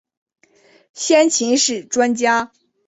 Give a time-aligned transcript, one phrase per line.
[0.95, 2.51] 先秦史专家。